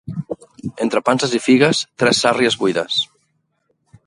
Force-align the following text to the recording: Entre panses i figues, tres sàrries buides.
Entre 0.85 1.03
panses 1.09 1.37
i 1.39 1.41
figues, 1.49 1.83
tres 2.05 2.23
sàrries 2.25 2.61
buides. 2.65 3.01